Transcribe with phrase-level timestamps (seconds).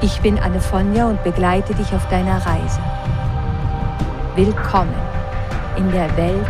[0.00, 2.80] Ich bin Anne Fonja und begleite dich auf deiner Reise.
[4.36, 4.94] Willkommen
[5.76, 6.46] in der Welt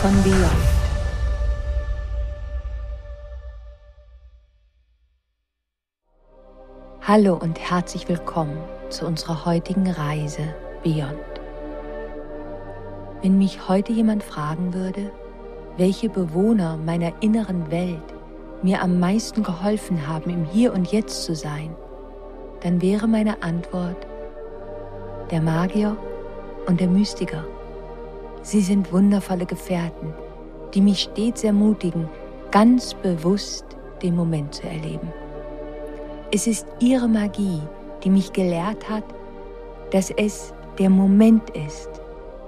[0.00, 0.70] von Beyond.
[7.02, 8.56] Hallo und herzlich willkommen
[8.88, 11.18] zu unserer heutigen Reise Beyond.
[13.20, 15.10] Wenn mich heute jemand fragen würde,
[15.76, 18.14] welche Bewohner meiner inneren Welt
[18.62, 21.74] mir am meisten geholfen haben, im Hier und Jetzt zu sein,
[22.62, 24.06] dann wäre meine Antwort
[25.30, 25.96] der Magier
[26.66, 27.44] und der Mystiker.
[28.42, 30.12] Sie sind wundervolle Gefährten,
[30.74, 32.08] die mich stets ermutigen,
[32.50, 33.64] ganz bewusst
[34.02, 35.12] den Moment zu erleben.
[36.32, 37.60] Es ist ihre Magie,
[38.02, 39.04] die mich gelehrt hat,
[39.90, 41.90] dass es der Moment ist,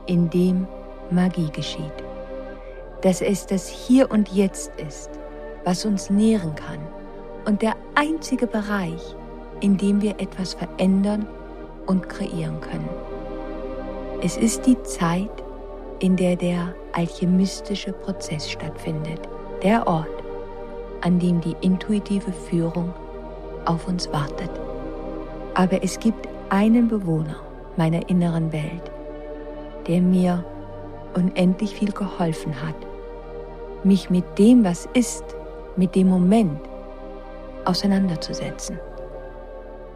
[0.07, 0.67] in dem
[1.11, 1.93] Magie geschieht.
[3.03, 5.11] Dass es das Hier und Jetzt ist,
[5.65, 6.79] was uns nähren kann
[7.45, 9.17] und der einzige Bereich,
[9.63, 11.27] in dem wir etwas verändern
[11.87, 12.89] und kreieren können.
[14.21, 15.31] Es ist die Zeit,
[16.01, 19.21] in der der alchemistische Prozess stattfindet,
[19.63, 20.09] der Ort,
[21.01, 22.93] an dem die intuitive Führung
[23.65, 24.51] auf uns wartet.
[25.55, 27.37] Aber es gibt einen Bewohner
[27.77, 28.91] meiner inneren Welt,
[29.87, 30.45] der mir
[31.15, 32.75] unendlich viel geholfen hat,
[33.85, 35.25] mich mit dem, was ist,
[35.77, 36.61] mit dem Moment
[37.65, 38.79] auseinanderzusetzen.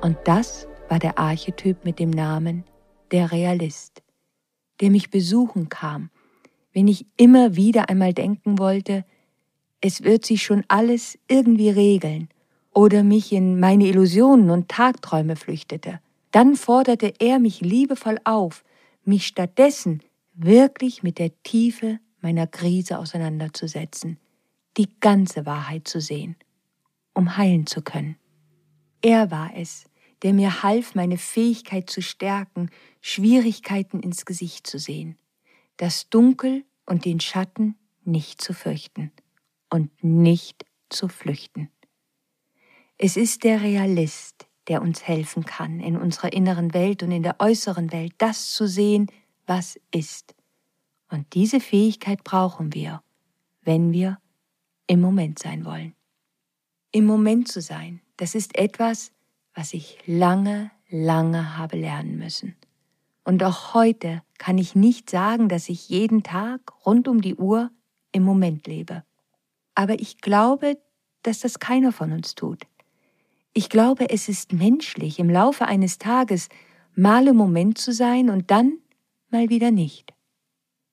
[0.00, 2.64] Und das war der Archetyp mit dem Namen
[3.10, 4.02] der Realist,
[4.80, 6.10] der mich besuchen kam,
[6.72, 9.04] wenn ich immer wieder einmal denken wollte,
[9.80, 12.28] es wird sich schon alles irgendwie regeln
[12.74, 16.00] oder mich in meine Illusionen und Tagträume flüchtete.
[16.32, 18.62] Dann forderte er mich liebevoll auf,
[19.04, 20.02] mich stattdessen
[20.34, 24.18] wirklich mit der Tiefe meiner Krise auseinanderzusetzen,
[24.76, 26.36] die ganze Wahrheit zu sehen,
[27.14, 28.16] um heilen zu können.
[29.02, 29.84] Er war es,
[30.22, 32.70] der mir half, meine Fähigkeit zu stärken,
[33.00, 35.18] Schwierigkeiten ins Gesicht zu sehen,
[35.76, 39.12] das Dunkel und den Schatten nicht zu fürchten
[39.70, 41.70] und nicht zu flüchten.
[42.98, 47.36] Es ist der Realist, der uns helfen kann, in unserer inneren Welt und in der
[47.40, 49.06] äußeren Welt das zu sehen,
[49.46, 50.34] was ist.
[51.10, 53.02] Und diese Fähigkeit brauchen wir,
[53.62, 54.18] wenn wir
[54.86, 55.94] im Moment sein wollen.
[56.90, 59.12] Im Moment zu sein, das ist etwas,
[59.54, 62.56] was ich lange, lange habe lernen müssen.
[63.24, 67.70] Und auch heute kann ich nicht sagen, dass ich jeden Tag rund um die Uhr
[68.12, 69.02] im Moment lebe.
[69.74, 70.78] Aber ich glaube,
[71.22, 72.62] dass das keiner von uns tut.
[73.52, 76.48] Ich glaube, es ist menschlich, im Laufe eines Tages
[76.94, 78.78] mal im Moment zu sein und dann
[79.30, 80.12] mal wieder nicht.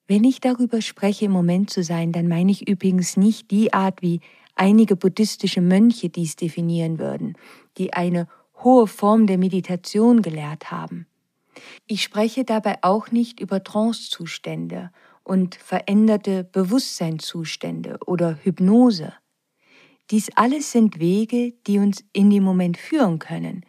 [0.06, 4.02] Wenn ich darüber spreche, im Moment zu sein, dann meine ich übrigens nicht die Art,
[4.02, 4.20] wie
[4.54, 7.36] einige buddhistische Mönche dies definieren würden,
[7.78, 8.28] die eine
[8.62, 11.06] hohe Form der Meditation gelehrt haben.
[11.86, 14.90] Ich spreche dabei auch nicht über Trancezustände
[15.22, 19.14] und veränderte Bewusstseinszustände oder Hypnose.
[20.10, 23.64] Dies alles sind Wege, die uns in den Moment führen können,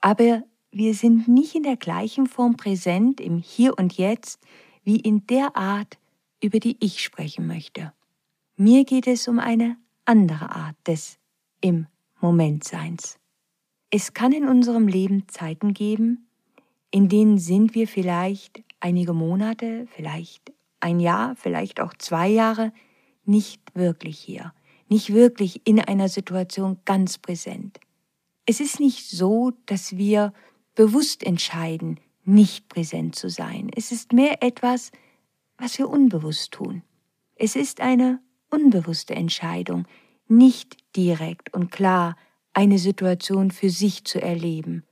[0.00, 0.42] aber
[0.72, 4.40] wir sind nicht in der gleichen Form präsent im Hier und Jetzt
[4.82, 5.98] wie in der Art,
[6.42, 7.92] über die ich sprechen möchte.
[8.56, 11.18] Mir geht es um eine andere Art des
[11.60, 11.86] im
[12.20, 13.18] Momentseins.
[13.90, 16.28] Es kann in unserem Leben Zeiten geben,
[16.90, 22.72] in denen sind wir vielleicht einige Monate, vielleicht ein Jahr, vielleicht auch zwei Jahre
[23.24, 24.54] nicht wirklich hier,
[24.88, 27.80] nicht wirklich in einer Situation ganz präsent.
[28.46, 30.32] Es ist nicht so, dass wir
[30.74, 33.70] bewusst entscheiden, nicht präsent zu sein.
[33.74, 34.92] Es ist mehr etwas,
[35.58, 36.82] was wir unbewusst tun.
[37.34, 38.20] Es ist eine
[38.56, 39.86] unbewusste Entscheidung,
[40.28, 42.16] nicht direkt und klar
[42.52, 44.84] eine Situation für sich zu erleben.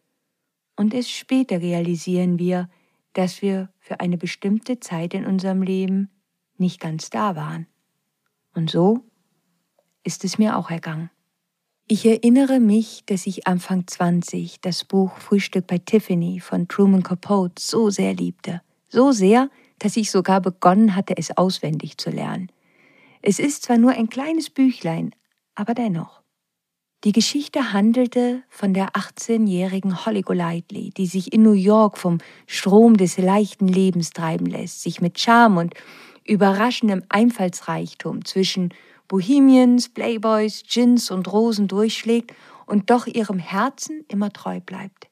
[0.77, 2.69] Und erst später realisieren wir,
[3.15, 6.11] dass wir für eine bestimmte Zeit in unserem Leben
[6.59, 7.67] nicht ganz da waren.
[8.55, 9.01] Und so
[10.03, 11.11] ist es mir auch ergangen.
[11.87, 17.61] Ich erinnere mich, dass ich Anfang 20 das Buch Frühstück bei Tiffany von Truman Capote
[17.61, 18.63] so sehr liebte.
[18.89, 22.49] So sehr, dass ich sogar begonnen hatte, es auswendig zu lernen.
[23.26, 25.15] Es ist zwar nur ein kleines Büchlein,
[25.55, 26.23] aber dennoch.
[27.05, 32.99] Die Geschichte handelte von der 18-jährigen Holly Golightly, die sich in New York vom Strom
[32.99, 35.75] des leichten Lebens treiben lässt, sich mit Charme und
[36.26, 38.75] überraschendem Einfallsreichtum zwischen
[39.09, 42.35] Bohemians, Playboys, Gins und Rosen durchschlägt
[42.67, 45.09] und doch ihrem Herzen immer treu bleibt.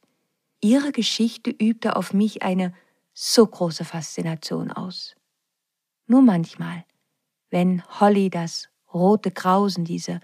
[0.60, 2.74] Ihre Geschichte übte auf mich eine
[3.14, 5.16] so große Faszination aus.
[6.06, 6.84] Nur manchmal,
[7.52, 10.20] wenn Holly das rote Grausen, diese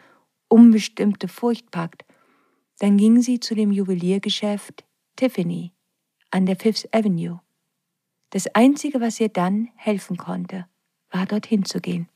[0.49, 2.05] unbestimmte Furcht packt,
[2.79, 4.85] dann ging sie zu dem Juweliergeschäft
[5.17, 5.73] Tiffany
[6.31, 7.41] an der Fifth Avenue.
[8.31, 10.67] Das Einzige, was ihr dann helfen konnte,
[11.11, 12.09] war dorthin zu gehen.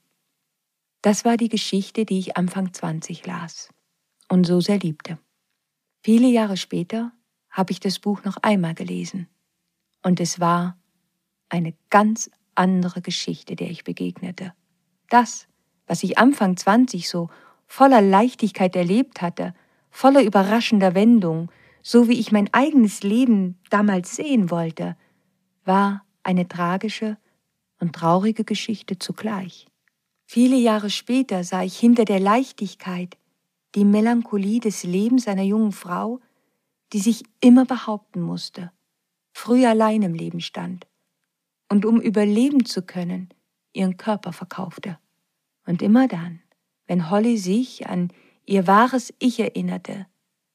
[1.02, 3.70] Das war die Geschichte, die ich Anfang 20 las
[4.28, 5.18] und so sehr liebte.
[6.02, 7.12] Viele Jahre später
[7.50, 9.28] habe ich das Buch noch einmal gelesen
[10.02, 10.78] und es war
[11.48, 14.54] eine ganz andere Geschichte, der ich begegnete.
[15.12, 15.46] Das,
[15.86, 17.28] was ich Anfang 20 so
[17.66, 19.54] voller Leichtigkeit erlebt hatte,
[19.90, 21.50] voller überraschender Wendung,
[21.82, 24.96] so wie ich mein eigenes Leben damals sehen wollte,
[25.66, 27.18] war eine tragische
[27.78, 29.66] und traurige Geschichte zugleich.
[30.24, 33.18] Viele Jahre später sah ich hinter der Leichtigkeit
[33.74, 36.20] die Melancholie des Lebens einer jungen Frau,
[36.94, 38.72] die sich immer behaupten musste,
[39.34, 40.86] früh allein im Leben stand
[41.68, 43.28] und um überleben zu können,
[43.74, 44.98] ihren Körper verkaufte.
[45.66, 46.40] Und immer dann,
[46.86, 48.12] wenn Holly sich an
[48.44, 50.06] ihr wahres Ich erinnerte,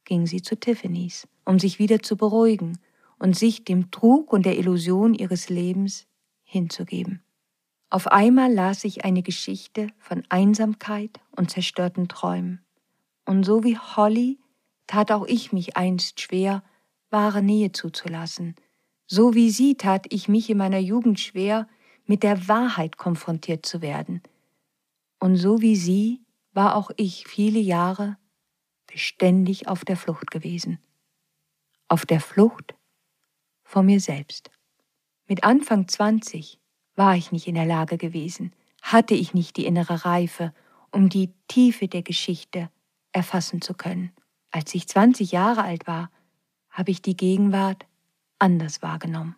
[0.06, 2.78] ging sie zu Tiffany's, um sich wieder zu beruhigen
[3.20, 6.08] und sich dem Trug und der Illusion ihres Lebens
[6.44, 7.22] hinzugeben.
[7.90, 12.62] Auf einmal las ich eine Geschichte von Einsamkeit und zerstörten Träumen.
[13.26, 14.40] Und so wie Holly
[14.88, 16.64] tat auch ich mich einst schwer,
[17.10, 18.56] wahre Nähe zuzulassen.
[19.06, 21.68] So wie sie tat ich mich in meiner Jugend schwer,
[22.06, 24.22] mit der Wahrheit konfrontiert zu werden.
[25.20, 26.22] Und so wie sie
[26.54, 28.18] war auch ich viele Jahre
[28.88, 30.80] beständig auf der Flucht gewesen.
[31.88, 32.76] Auf der Flucht
[33.64, 34.50] vor mir selbst.
[35.28, 36.60] Mit Anfang 20
[36.96, 40.54] war ich nicht in der Lage gewesen, hatte ich nicht die innere Reife,
[40.92, 42.70] um die Tiefe der Geschichte
[43.12, 44.12] erfassen zu können.
[44.52, 46.10] Als ich 20 Jahre alt war,
[46.70, 47.86] habe ich die Gegenwart
[48.40, 49.36] anders wahrgenommen.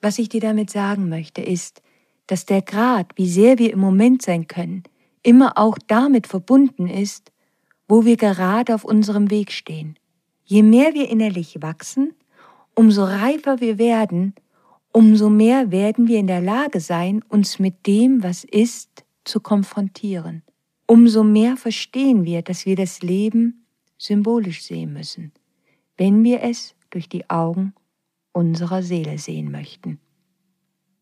[0.00, 1.82] Was ich dir damit sagen möchte, ist,
[2.26, 4.82] dass der Grad, wie sehr wir im Moment sein können,
[5.22, 7.32] immer auch damit verbunden ist,
[7.88, 9.98] wo wir gerade auf unserem Weg stehen.
[10.44, 12.14] Je mehr wir innerlich wachsen,
[12.74, 14.34] umso reifer wir werden,
[14.92, 20.42] umso mehr werden wir in der Lage sein, uns mit dem, was ist, zu konfrontieren.
[20.86, 23.66] Umso mehr verstehen wir, dass wir das Leben
[23.98, 25.32] symbolisch sehen müssen,
[25.96, 27.74] wenn wir es durch die Augen
[28.32, 29.98] unserer Seele sehen möchten.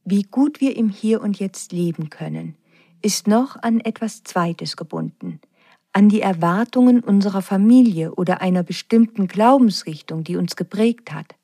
[0.06, 2.56] Wie gut wir im Hier und Jetzt leben können,
[3.00, 5.40] ist noch an etwas Zweites gebunden,
[5.94, 11.34] an die Erwartungen unserer Familie oder einer bestimmten Glaubensrichtung, die uns geprägt hat.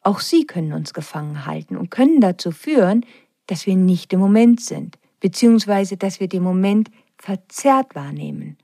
[0.00, 3.04] Auch sie können uns gefangen halten und können dazu führen,
[3.48, 8.56] dass wir nicht im Moment sind, beziehungsweise dass wir den Moment verzerrt wahrnehmen.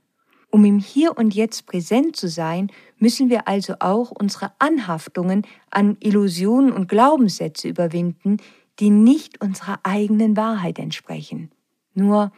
[0.51, 5.97] Um im Hier und Jetzt präsent zu sein, müssen wir also auch unsere Anhaftungen an
[6.01, 8.39] Illusionen und Glaubenssätze überwinden,
[8.81, 11.51] die nicht unserer eigenen Wahrheit entsprechen.
[11.95, 12.33] Nur,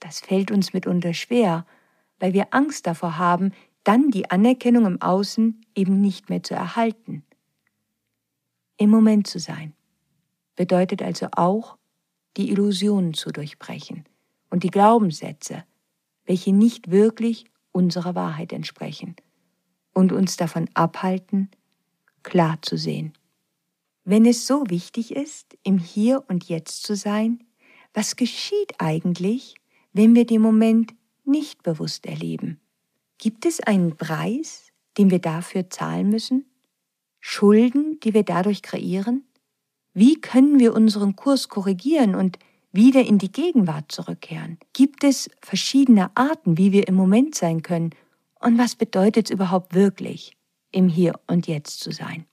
[0.00, 1.66] das fällt uns mitunter schwer,
[2.18, 3.52] weil wir Angst davor haben,
[3.84, 7.24] dann die Anerkennung im Außen eben nicht mehr zu erhalten.
[8.76, 9.72] Im Moment zu sein
[10.56, 11.76] bedeutet also auch,
[12.36, 14.04] die Illusionen zu durchbrechen
[14.50, 15.64] und die Glaubenssätze,
[16.24, 19.16] welche nicht wirklich unserer Wahrheit entsprechen
[19.94, 21.50] und uns davon abhalten,
[22.22, 23.12] klar zu sehen.
[24.10, 27.44] Wenn es so wichtig ist, im Hier und Jetzt zu sein,
[27.92, 29.56] was geschieht eigentlich,
[29.92, 30.94] wenn wir den Moment
[31.26, 32.58] nicht bewusst erleben?
[33.18, 36.46] Gibt es einen Preis, den wir dafür zahlen müssen?
[37.20, 39.24] Schulden, die wir dadurch kreieren?
[39.92, 42.38] Wie können wir unseren Kurs korrigieren und
[42.72, 44.56] wieder in die Gegenwart zurückkehren?
[44.72, 47.90] Gibt es verschiedene Arten, wie wir im Moment sein können?
[48.40, 50.34] Und was bedeutet es überhaupt wirklich,
[50.72, 52.24] im Hier und Jetzt zu sein?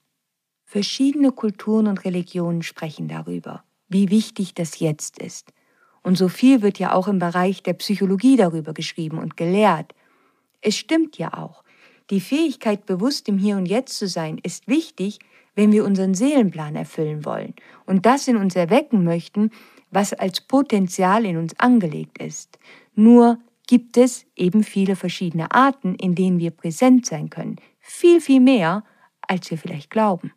[0.68, 5.52] Verschiedene Kulturen und Religionen sprechen darüber, wie wichtig das Jetzt ist.
[6.02, 9.94] Und so viel wird ja auch im Bereich der Psychologie darüber geschrieben und gelehrt.
[10.60, 11.62] Es stimmt ja auch.
[12.10, 15.20] Die Fähigkeit, bewusst im Hier und Jetzt zu sein, ist wichtig,
[15.54, 17.54] wenn wir unseren Seelenplan erfüllen wollen
[17.86, 19.52] und das in uns erwecken möchten,
[19.92, 22.58] was als Potenzial in uns angelegt ist.
[22.96, 27.56] Nur gibt es eben viele verschiedene Arten, in denen wir präsent sein können.
[27.78, 28.82] Viel, viel mehr,
[29.20, 30.32] als wir vielleicht glauben.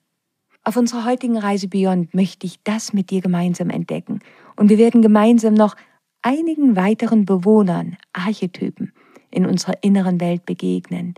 [0.63, 4.19] Auf unserer heutigen Reise Beyond möchte ich das mit dir gemeinsam entdecken.
[4.55, 5.75] Und wir werden gemeinsam noch
[6.21, 8.93] einigen weiteren Bewohnern, Archetypen,
[9.31, 11.13] in unserer inneren Welt begegnen,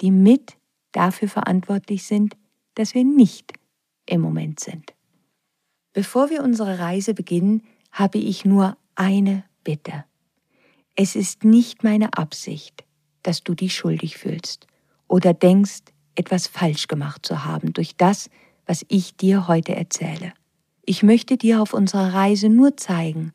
[0.00, 0.56] die mit
[0.92, 2.36] dafür verantwortlich sind,
[2.74, 3.52] dass wir nicht
[4.06, 4.94] im Moment sind.
[5.92, 10.04] Bevor wir unsere Reise beginnen, habe ich nur eine Bitte.
[10.96, 12.84] Es ist nicht meine Absicht,
[13.22, 14.66] dass du dich schuldig fühlst
[15.08, 15.82] oder denkst,
[16.14, 18.30] etwas falsch gemacht zu haben durch das,
[18.66, 20.32] was ich dir heute erzähle.
[20.84, 23.32] Ich möchte dir auf unserer Reise nur zeigen,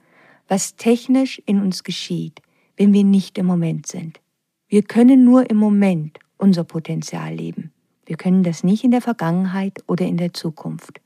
[0.47, 2.41] was technisch in uns geschieht,
[2.77, 4.19] wenn wir nicht im Moment sind.
[4.67, 7.71] Wir können nur im Moment unser Potenzial leben.
[8.05, 11.01] Wir können das nicht in der Vergangenheit oder in der Zukunft.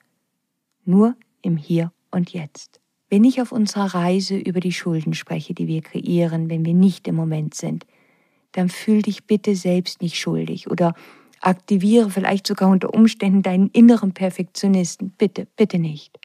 [0.85, 2.79] Nur im Hier und Jetzt.
[3.09, 7.07] Wenn ich auf unserer Reise über die Schulden spreche, die wir kreieren, wenn wir nicht
[7.07, 7.85] im Moment sind,
[8.53, 10.93] dann fühl dich bitte selbst nicht schuldig oder
[11.43, 15.13] aktiviere vielleicht sogar unter Umständen deinen inneren Perfektionisten.
[15.17, 16.19] Bitte, bitte nicht.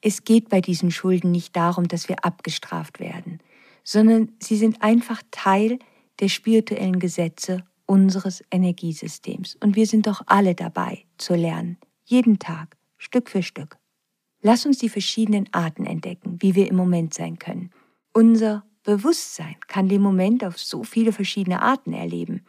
[0.00, 3.40] Es geht bei diesen Schulden nicht darum, dass wir abgestraft werden,
[3.84, 5.78] sondern sie sind einfach Teil
[6.20, 9.56] der spirituellen Gesetze unseres Energiesystems.
[9.60, 13.78] Und wir sind doch alle dabei zu lernen, jeden Tag, Stück für Stück.
[14.40, 17.70] Lass uns die verschiedenen Arten entdecken, wie wir im Moment sein können.
[18.12, 22.42] Unser Bewusstsein kann den Moment auf so viele verschiedene Arten erleben.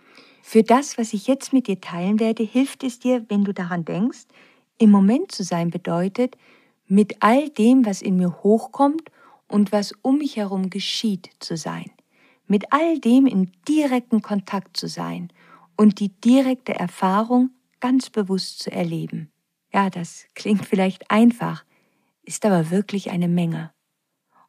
[0.50, 3.86] Für das, was ich jetzt mit dir teilen werde, hilft es dir, wenn du daran
[3.86, 4.26] denkst,
[4.80, 6.38] im Moment zu sein bedeutet,
[6.88, 9.12] mit all dem, was in mir hochkommt
[9.48, 11.92] und was um mich herum geschieht, zu sein
[12.50, 15.32] mit all dem in direkten Kontakt zu sein
[15.78, 19.32] und die direkte Erfahrung ganz bewusst zu erleben.
[19.72, 21.64] Ja, das klingt vielleicht einfach,
[22.24, 23.72] ist aber wirklich eine Menge.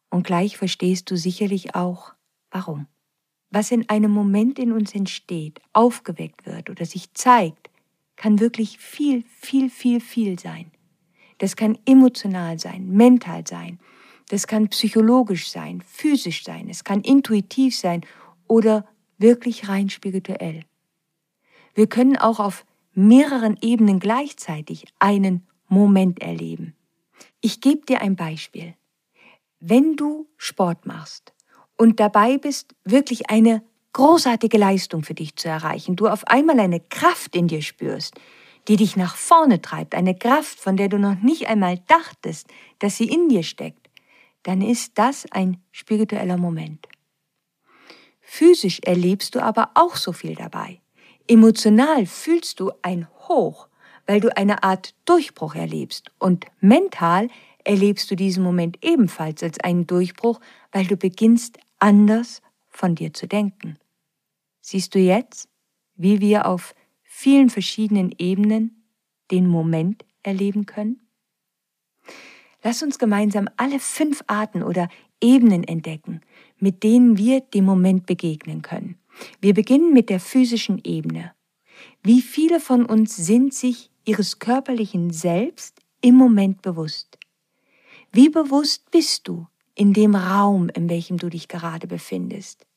[0.09, 2.13] Und gleich verstehst du sicherlich auch,
[2.49, 2.87] warum.
[3.51, 7.69] Was in einem Moment in uns entsteht, aufgeweckt wird oder sich zeigt,
[8.15, 10.71] kann wirklich viel, viel, viel, viel sein.
[11.37, 13.79] Das kann emotional sein, mental sein,
[14.29, 18.05] das kann psychologisch sein, physisch sein, es kann intuitiv sein
[18.47, 20.63] oder wirklich rein spirituell.
[21.73, 26.75] Wir können auch auf mehreren Ebenen gleichzeitig einen Moment erleben.
[27.41, 28.75] Ich gebe dir ein Beispiel.
[29.59, 31.33] Wenn du Sport machst
[31.81, 36.79] und dabei bist, wirklich eine großartige Leistung für dich zu erreichen, du auf einmal eine
[36.79, 38.13] Kraft in dir spürst,
[38.67, 42.47] die dich nach vorne treibt, eine Kraft, von der du noch nicht einmal dachtest,
[42.77, 43.89] dass sie in dir steckt,
[44.43, 46.87] dann ist das ein spiritueller Moment.
[48.19, 50.81] Physisch erlebst du aber auch so viel dabei.
[51.27, 53.69] Emotional fühlst du ein Hoch,
[54.05, 56.11] weil du eine Art Durchbruch erlebst.
[56.19, 57.29] Und mental
[57.63, 60.39] erlebst du diesen Moment ebenfalls als einen Durchbruch,
[60.71, 63.77] weil du beginnst anders von dir zu denken.
[64.61, 65.49] Siehst du jetzt,
[65.95, 68.83] wie wir auf vielen verschiedenen Ebenen
[69.31, 71.01] den Moment erleben können?
[72.63, 74.87] Lass uns gemeinsam alle fünf Arten oder
[75.19, 76.21] Ebenen entdecken,
[76.57, 78.97] mit denen wir dem Moment begegnen können.
[79.39, 81.33] Wir beginnen mit der physischen Ebene.
[82.03, 87.17] Wie viele von uns sind sich ihres körperlichen Selbst im Moment bewusst?
[88.13, 92.67] Wie bewusst bist du in dem Raum, in welchem du dich gerade befindest?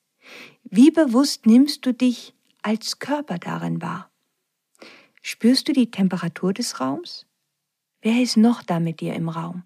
[0.62, 4.10] Wie bewusst nimmst du dich als Körper darin wahr?
[5.22, 7.26] Spürst du die Temperatur des Raums?
[8.00, 9.64] Wer ist noch da mit dir im Raum?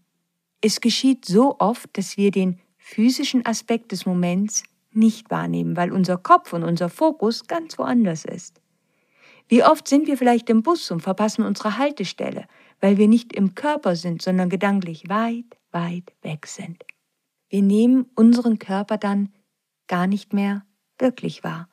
[0.62, 6.16] Es geschieht so oft, dass wir den physischen Aspekt des Moments nicht wahrnehmen, weil unser
[6.16, 8.62] Kopf und unser Fokus ganz woanders ist.
[9.48, 12.46] Wie oft sind wir vielleicht im Bus und verpassen unsere Haltestelle,
[12.80, 16.84] weil wir nicht im Körper sind, sondern gedanklich weit, weit weg sind.
[17.48, 19.32] Wir nehmen unseren Körper dann
[19.86, 20.64] gar nicht mehr
[20.98, 21.68] wirklich wahr.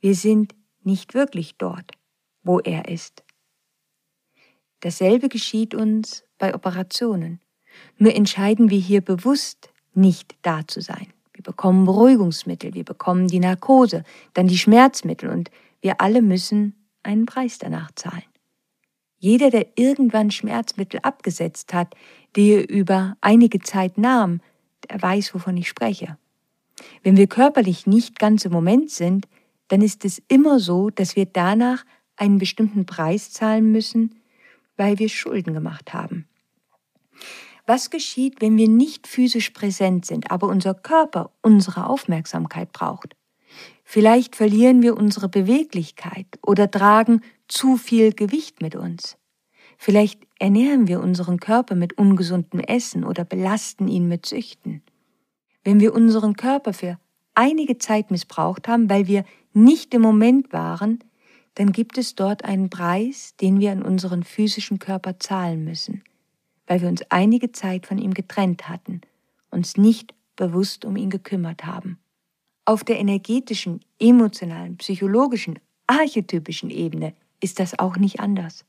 [0.00, 1.92] Wir sind nicht wirklich dort,
[2.42, 3.22] wo er ist.
[4.80, 7.40] Dasselbe geschieht uns bei Operationen.
[7.98, 11.12] Nur entscheiden wir hier bewusst, nicht da zu sein.
[11.32, 14.04] Wir bekommen Beruhigungsmittel, wir bekommen die Narkose,
[14.34, 15.50] dann die Schmerzmittel und
[15.80, 18.31] wir alle müssen einen Preis danach zahlen.
[19.22, 21.94] Jeder, der irgendwann Schmerzmittel abgesetzt hat,
[22.34, 24.40] die er über einige Zeit nahm,
[24.90, 26.18] der weiß, wovon ich spreche.
[27.04, 29.28] Wenn wir körperlich nicht ganz im Moment sind,
[29.68, 31.84] dann ist es immer so, dass wir danach
[32.16, 34.16] einen bestimmten Preis zahlen müssen,
[34.76, 36.26] weil wir Schulden gemacht haben.
[37.64, 43.14] Was geschieht, wenn wir nicht physisch präsent sind, aber unser Körper unsere Aufmerksamkeit braucht?
[43.84, 47.20] Vielleicht verlieren wir unsere Beweglichkeit oder tragen
[47.52, 49.16] zu viel Gewicht mit uns.
[49.78, 54.82] Vielleicht ernähren wir unseren Körper mit ungesundem Essen oder belasten ihn mit Süchten.
[55.64, 56.98] Wenn wir unseren Körper für
[57.34, 61.00] einige Zeit missbraucht haben, weil wir nicht im Moment waren,
[61.54, 66.02] dann gibt es dort einen Preis, den wir an unseren physischen Körper zahlen müssen
[66.66, 69.02] weil wir uns einige Zeit von ihm getrennt hatten,
[69.50, 71.98] uns nicht bewusst um ihn gekümmert haben.
[72.64, 78.64] Auf der energetischen, emotionalen, psychologischen, archetypischen Ebene ist das auch nicht anders.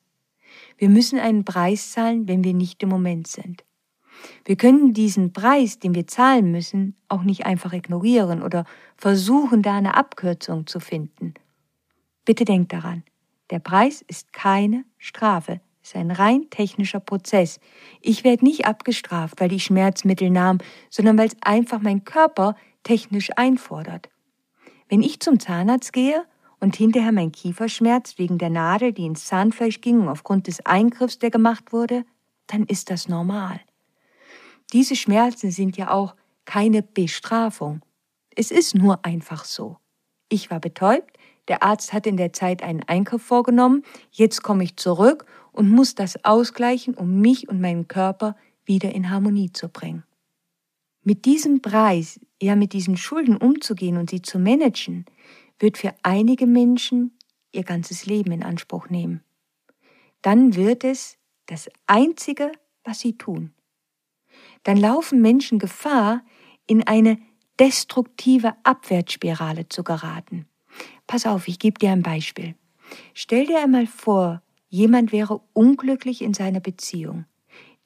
[0.77, 3.63] Wir müssen einen Preis zahlen, wenn wir nicht im Moment sind.
[4.45, 8.65] Wir können diesen Preis, den wir zahlen müssen, auch nicht einfach ignorieren oder
[8.97, 11.33] versuchen, da eine Abkürzung zu finden.
[12.25, 13.03] Bitte denkt daran,
[13.49, 17.59] der Preis ist keine Strafe, ist ein rein technischer Prozess.
[18.01, 23.29] Ich werde nicht abgestraft, weil ich Schmerzmittel nahm, sondern weil es einfach mein Körper technisch
[23.35, 24.09] einfordert.
[24.87, 26.23] Wenn ich zum Zahnarzt gehe
[26.63, 30.65] und hinterher mein Kiefer schmerzt wegen der Nadel, die ins Zahnfleisch ging und aufgrund des
[30.65, 32.05] Eingriffs, der gemacht wurde,
[32.47, 33.59] dann ist das normal.
[34.71, 36.15] Diese Schmerzen sind ja auch
[36.45, 37.81] keine Bestrafung.
[38.33, 39.75] Es ist nur einfach so.
[40.29, 41.17] Ich war betäubt,
[41.49, 45.95] der Arzt hat in der Zeit einen Eingriff vorgenommen, jetzt komme ich zurück und muss
[45.95, 50.05] das ausgleichen, um mich und meinen Körper wieder in Harmonie zu bringen.
[51.03, 55.05] Mit diesem Preis, ja mit diesen Schulden umzugehen und sie zu managen,
[55.59, 57.17] wird für einige Menschen
[57.51, 59.23] ihr ganzes Leben in Anspruch nehmen.
[60.21, 62.51] Dann wird es das Einzige,
[62.83, 63.53] was sie tun.
[64.63, 66.23] Dann laufen Menschen Gefahr,
[66.65, 67.19] in eine
[67.59, 70.47] destruktive Abwärtsspirale zu geraten.
[71.07, 72.55] Pass auf, ich gebe dir ein Beispiel.
[73.13, 77.25] Stell dir einmal vor, jemand wäre unglücklich in seiner Beziehung.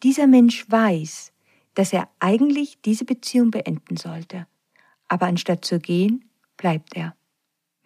[0.03, 1.33] Dieser Mensch weiß,
[1.73, 4.47] dass er eigentlich diese Beziehung beenden sollte.
[5.07, 7.16] Aber anstatt zu gehen, bleibt er.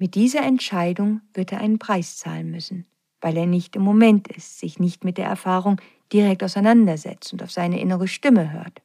[0.02, 2.88] Mit dieser Entscheidung wird er einen Preis zahlen müssen,
[3.22, 5.80] weil er nicht im Moment ist, sich nicht mit der Erfahrung
[6.12, 8.82] direkt auseinandersetzt und auf seine innere Stimme hört.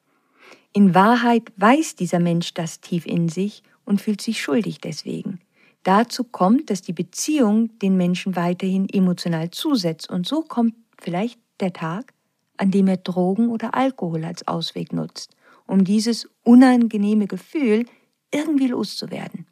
[0.74, 5.40] In Wahrheit weiß dieser Mensch das tief in sich und fühlt sich schuldig deswegen.
[5.84, 11.72] Dazu kommt, dass die Beziehung den Menschen weiterhin emotional zusetzt und so kommt vielleicht der
[11.72, 12.12] Tag,
[12.58, 15.34] an dem er Drogen oder Alkohol als Ausweg nutzt,
[15.66, 17.86] um dieses unangenehme Gefühl
[18.30, 19.46] irgendwie loszuwerden.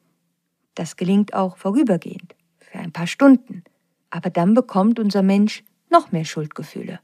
[0.74, 3.62] Das gelingt auch vorübergehend, für ein paar Stunden,
[4.10, 7.00] aber dann bekommt unser Mensch noch mehr Schuldgefühle.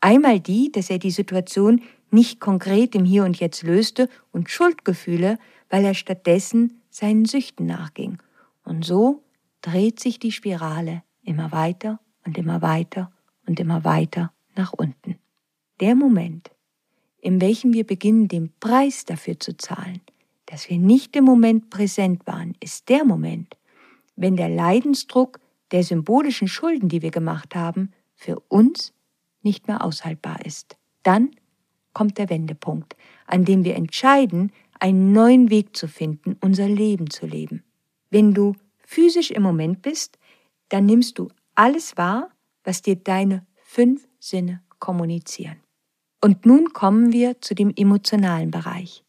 [0.00, 5.38] Einmal die, dass er die Situation nicht konkret im Hier und Jetzt löste und Schuldgefühle,
[5.70, 8.18] weil er stattdessen seinen Süchten nachging
[8.64, 9.22] und so
[9.60, 13.12] dreht sich die Spirale immer weiter und immer weiter
[13.46, 15.18] und immer weiter nach unten.
[15.80, 16.50] Der Moment,
[17.18, 20.00] in welchem wir beginnen, den Preis dafür zu zahlen,
[20.54, 23.56] dass wir nicht im Moment präsent waren, ist der Moment,
[24.14, 25.40] wenn der Leidensdruck
[25.72, 28.92] der symbolischen Schulden, die wir gemacht haben, für uns
[29.42, 30.76] nicht mehr aushaltbar ist.
[31.02, 31.32] Dann
[31.92, 32.94] kommt der Wendepunkt,
[33.26, 37.64] an dem wir entscheiden, einen neuen Weg zu finden, unser Leben zu leben.
[38.10, 40.20] Wenn du physisch im Moment bist,
[40.68, 42.30] dann nimmst du alles wahr,
[42.62, 45.56] was dir deine fünf Sinne kommunizieren.
[46.22, 49.03] Und nun kommen wir zu dem emotionalen Bereich.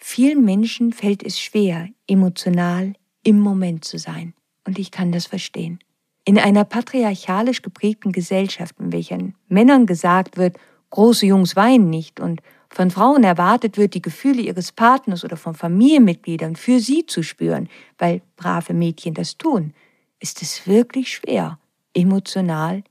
[0.00, 4.34] Vielen Menschen fällt es schwer, emotional im Moment zu sein.
[4.66, 5.78] Und ich kann das verstehen.
[6.24, 10.58] In einer patriarchalisch geprägten Gesellschaft, in welcher Männern gesagt wird,
[10.90, 15.54] große Jungs weinen nicht und von Frauen erwartet wird, die Gefühle ihres Partners oder von
[15.54, 19.74] Familienmitgliedern für sie zu spüren, weil brave Mädchen das tun,
[20.18, 21.58] ist es wirklich schwer,
[21.94, 22.84] emotional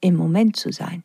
[0.00, 1.04] im Moment zu sein.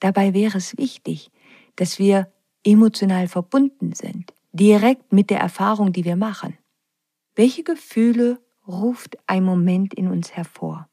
[0.00, 1.30] Dabei wäre es wichtig,
[1.76, 2.30] dass wir
[2.62, 6.56] emotional verbunden sind, direkt mit der Erfahrung, die wir machen.
[7.34, 10.88] Welche Gefühle ruft ein Moment in uns hervor?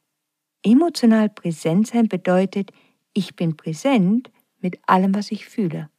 [0.64, 2.72] Emotional präsent sein bedeutet,
[3.14, 5.90] ich bin präsent mit allem, was ich fühle.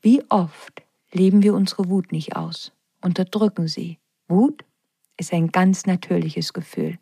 [0.00, 3.98] Wie oft leben wir unsere Wut nicht aus, unterdrücken sie.
[4.28, 4.64] Wut
[5.16, 6.98] ist ein ganz natürliches Gefühl,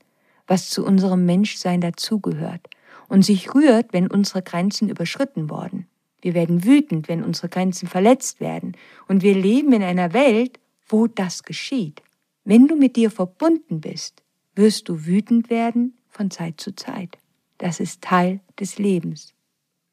[0.46, 2.66] was zu unserem Menschsein dazugehört
[3.08, 5.86] und sich rührt, wenn unsere Grenzen überschritten worden.
[6.20, 8.76] Wir werden wütend, wenn unsere Grenzen verletzt werden,
[9.06, 12.02] und wir leben in einer Welt, wo das geschieht.
[12.44, 14.22] Wenn du mit dir verbunden bist,
[14.54, 17.18] wirst du wütend werden von Zeit zu Zeit.
[17.58, 19.34] Das ist Teil des Lebens.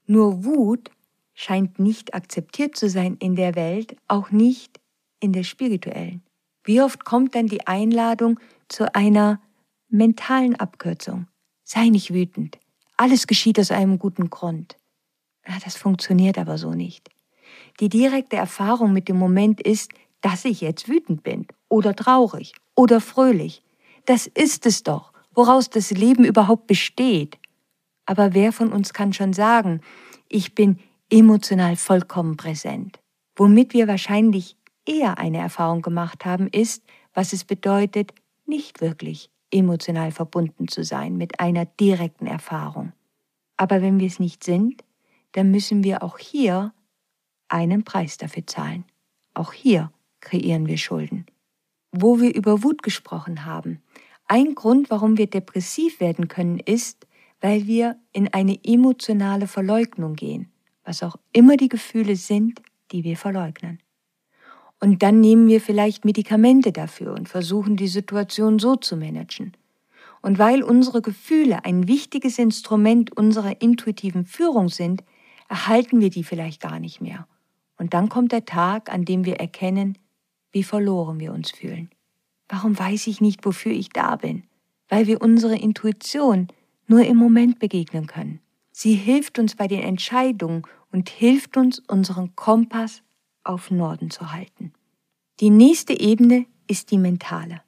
[0.07, 0.89] Nur Wut
[1.33, 4.79] scheint nicht akzeptiert zu sein in der Welt, auch nicht
[5.19, 6.23] in der spirituellen.
[6.63, 9.41] Wie oft kommt dann die Einladung zu einer
[9.89, 11.27] mentalen Abkürzung?
[11.63, 12.57] Sei nicht wütend.
[12.97, 14.77] Alles geschieht aus einem guten Grund.
[15.47, 17.09] Ja, das funktioniert aber so nicht.
[17.79, 22.99] Die direkte Erfahrung mit dem Moment ist, dass ich jetzt wütend bin oder traurig oder
[23.01, 23.61] fröhlich.
[24.05, 27.37] Das ist es doch, woraus das Leben überhaupt besteht.
[28.05, 29.81] Aber wer von uns kann schon sagen,
[30.29, 30.79] ich bin
[31.09, 32.99] emotional vollkommen präsent.
[33.35, 38.13] Womit wir wahrscheinlich eher eine Erfahrung gemacht haben, ist, was es bedeutet,
[38.45, 42.93] nicht wirklich emotional verbunden zu sein mit einer direkten Erfahrung.
[43.57, 44.83] Aber wenn wir es nicht sind,
[45.37, 46.73] dann müssen wir auch hier
[47.47, 48.85] einen Preis dafür zahlen.
[49.33, 51.25] Auch hier kreieren wir Schulden.
[51.97, 53.81] wo wir über Wut gesprochen haben.
[54.27, 57.07] Ein Grund, warum wir depressiv werden können, ist,
[57.41, 60.51] weil wir in eine emotionale Verleugnung gehen,
[60.83, 63.79] was auch immer die Gefühle sind, die wir verleugnen.
[64.79, 69.53] Und dann nehmen wir vielleicht Medikamente dafür und versuchen die Situation so zu managen.
[70.21, 75.03] Und weil unsere Gefühle ein wichtiges Instrument unserer intuitiven Führung sind,
[75.47, 77.27] erhalten wir die vielleicht gar nicht mehr.
[77.77, 79.97] Und dann kommt der Tag, an dem wir erkennen,
[80.51, 81.89] wie verloren wir uns fühlen.
[82.47, 84.43] Warum weiß ich nicht, wofür ich da bin?
[84.87, 86.47] Weil wir unsere Intuition
[86.87, 88.39] nur im Moment begegnen können.
[88.71, 93.01] Sie hilft uns bei den Entscheidungen und hilft uns, unseren Kompass
[93.43, 94.73] auf Norden zu halten.
[95.39, 97.61] Die nächste Ebene ist die mentale.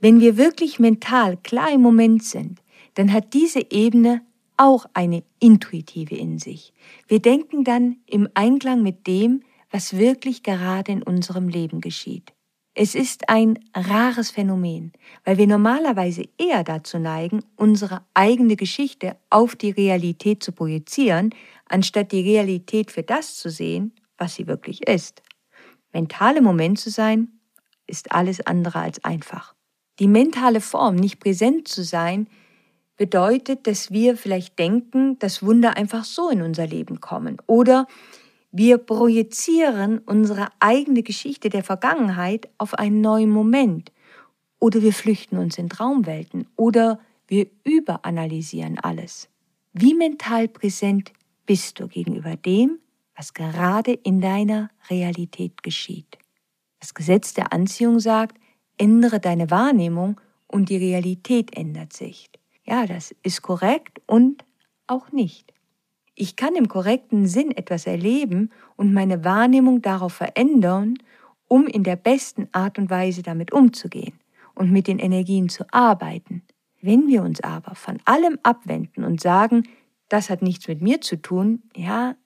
[0.00, 2.60] Wenn wir wirklich mental klar im Moment sind,
[2.94, 4.22] dann hat diese Ebene
[4.58, 6.74] auch eine intuitive in sich.
[7.06, 12.34] Wir denken dann im Einklang mit dem, was wirklich gerade in unserem Leben geschieht.
[12.74, 14.92] Es ist ein rares Phänomen,
[15.24, 21.34] weil wir normalerweise eher dazu neigen, unsere eigene Geschichte auf die Realität zu projizieren,
[21.68, 25.22] anstatt die Realität für das zu sehen, was sie wirklich ist.
[25.92, 27.40] Mental im Moment zu sein,
[27.88, 29.54] ist alles andere als einfach.
[29.98, 32.28] Die mentale Form, nicht präsent zu sein,
[32.98, 37.86] bedeutet, dass wir vielleicht denken, dass Wunder einfach so in unser Leben kommen oder
[38.50, 43.92] wir projizieren unsere eigene Geschichte der Vergangenheit auf einen neuen Moment.
[44.58, 46.46] Oder wir flüchten uns in Traumwelten.
[46.56, 49.28] Oder wir überanalysieren alles.
[49.74, 51.12] Wie mental präsent
[51.44, 52.78] bist du gegenüber dem,
[53.14, 56.18] was gerade in deiner Realität geschieht?
[56.80, 58.38] Das Gesetz der Anziehung sagt,
[58.78, 62.30] ändere deine Wahrnehmung und die Realität ändert sich.
[62.68, 64.44] Ja, das ist korrekt und
[64.86, 65.54] auch nicht.
[66.14, 70.98] Ich kann im korrekten Sinn etwas erleben und meine Wahrnehmung darauf verändern,
[71.46, 74.20] um in der besten Art und Weise damit umzugehen
[74.54, 76.42] und mit den Energien zu arbeiten.
[76.82, 79.62] Wenn wir uns aber von allem abwenden und sagen,
[80.10, 82.16] das hat nichts mit mir zu tun, ja,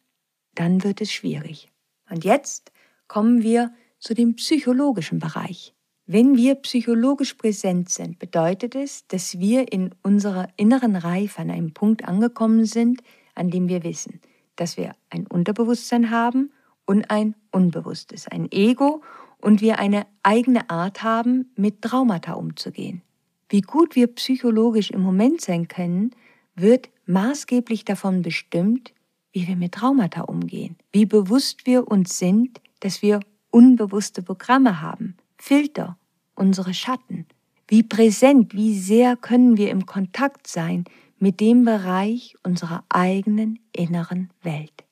[0.56, 1.70] dann wird es schwierig.
[2.10, 2.72] Und jetzt
[3.06, 5.72] kommen wir zu dem psychologischen Bereich.
[6.14, 11.72] Wenn wir psychologisch präsent sind, bedeutet es, dass wir in unserer inneren Reife an einem
[11.72, 13.02] Punkt angekommen sind,
[13.34, 14.20] an dem wir wissen,
[14.56, 16.52] dass wir ein Unterbewusstsein haben
[16.84, 19.02] und ein Unbewusstes, ein Ego
[19.38, 23.00] und wir eine eigene Art haben, mit Traumata umzugehen.
[23.48, 26.10] Wie gut wir psychologisch im Moment sein können,
[26.54, 28.92] wird maßgeblich davon bestimmt,
[29.32, 33.20] wie wir mit Traumata umgehen, wie bewusst wir uns sind, dass wir
[33.50, 35.96] unbewusste Programme haben, Filter,
[36.34, 37.26] unsere Schatten,
[37.68, 40.84] wie präsent, wie sehr können wir im Kontakt sein
[41.18, 44.84] mit dem Bereich unserer eigenen inneren Welt.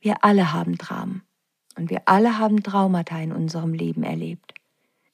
[0.00, 1.22] Wir alle haben Dramen
[1.76, 4.54] und wir alle haben Traumata in unserem Leben erlebt.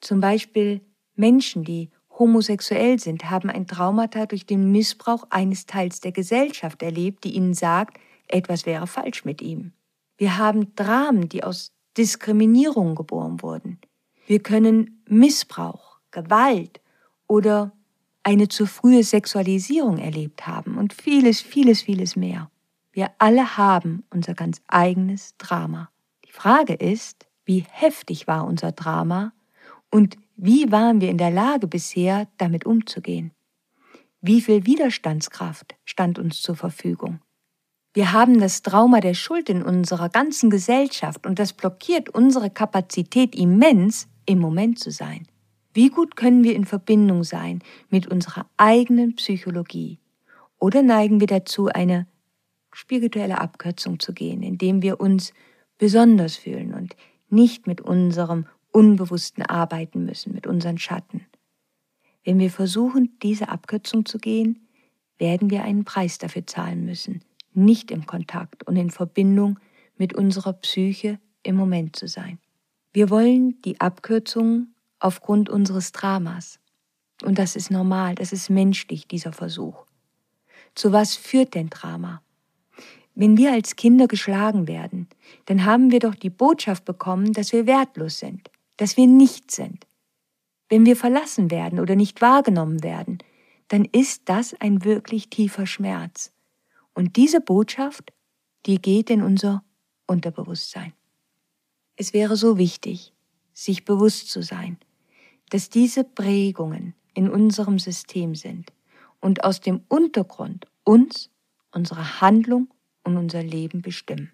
[0.01, 0.81] Zum Beispiel
[1.15, 7.23] Menschen, die homosexuell sind, haben ein Traumata durch den Missbrauch eines Teils der Gesellschaft erlebt,
[7.23, 9.73] die ihnen sagt, etwas wäre falsch mit ihm.
[10.17, 13.79] Wir haben Dramen, die aus Diskriminierung geboren wurden.
[14.33, 16.81] Wir können Missbrauch, Gewalt
[17.27, 17.71] oder
[18.23, 22.49] eine zu frühe Sexualisierung erlebt haben und vieles, vieles, vieles mehr.
[22.93, 25.91] Wir alle haben unser ganz eigenes Drama.
[26.25, 29.33] Die Frage ist, wie heftig war unser Drama
[29.91, 33.33] und wie waren wir in der Lage bisher, damit umzugehen?
[34.19, 37.19] Wie viel Widerstandskraft stand uns zur Verfügung?
[37.93, 43.35] Wir haben das Trauma der Schuld in unserer ganzen Gesellschaft und das blockiert unsere Kapazität
[43.35, 45.27] immens, im Moment zu sein.
[45.73, 49.99] Wie gut können wir in Verbindung sein mit unserer eigenen Psychologie?
[50.59, 52.07] Oder neigen wir dazu, eine
[52.71, 55.33] spirituelle Abkürzung zu gehen, indem wir uns
[55.77, 56.95] besonders fühlen und
[57.29, 61.25] nicht mit unserem Unbewussten arbeiten müssen, mit unseren Schatten?
[62.23, 64.67] Wenn wir versuchen, diese Abkürzung zu gehen,
[65.17, 69.59] werden wir einen Preis dafür zahlen müssen, nicht im Kontakt und in Verbindung
[69.97, 72.39] mit unserer Psyche im Moment zu sein.
[72.93, 74.67] Wir wollen die Abkürzung
[74.99, 76.59] aufgrund unseres Dramas.
[77.23, 79.85] Und das ist normal, das ist menschlich, dieser Versuch.
[80.75, 82.21] Zu was führt denn Drama?
[83.15, 85.07] Wenn wir als Kinder geschlagen werden,
[85.45, 89.87] dann haben wir doch die Botschaft bekommen, dass wir wertlos sind, dass wir nichts sind.
[90.69, 93.17] Wenn wir verlassen werden oder nicht wahrgenommen werden,
[93.69, 96.31] dann ist das ein wirklich tiefer Schmerz.
[96.93, 98.13] Und diese Botschaft,
[98.67, 99.63] die geht in unser
[100.05, 100.93] Unterbewusstsein.
[101.95, 103.13] Es wäre so wichtig,
[103.53, 104.77] sich bewusst zu sein,
[105.49, 108.73] dass diese Prägungen in unserem System sind
[109.19, 111.29] und aus dem Untergrund uns,
[111.71, 114.31] unsere Handlung und unser Leben bestimmen.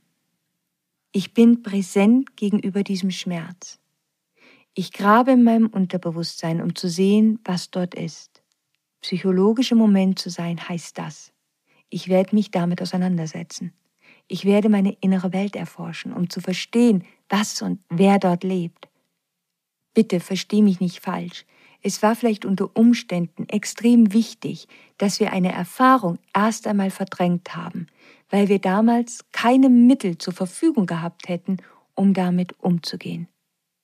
[1.12, 3.80] Ich bin präsent gegenüber diesem Schmerz.
[4.74, 8.41] Ich grabe in meinem Unterbewusstsein, um zu sehen, was dort ist.
[9.02, 11.34] Psychologisch im Moment zu sein heißt das.
[11.89, 13.74] Ich werde mich damit auseinandersetzen.
[14.28, 18.89] Ich werde meine innere Welt erforschen, um zu verstehen, was und wer dort lebt.
[19.94, 21.46] Bitte versteh mich nicht falsch.
[21.82, 27.88] Es war vielleicht unter Umständen extrem wichtig, dass wir eine Erfahrung erst einmal verdrängt haben,
[28.30, 31.58] weil wir damals keine Mittel zur Verfügung gehabt hätten,
[31.96, 33.28] um damit umzugehen.